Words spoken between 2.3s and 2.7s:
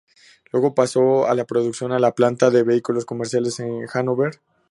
de